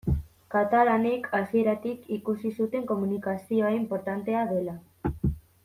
Katalanek 0.53 1.27
hasieratik 1.39 2.09
ikusi 2.17 2.53
zuten 2.61 2.89
komunikazioa 2.93 3.73
inportantea 3.81 4.45
dela. 4.55 4.79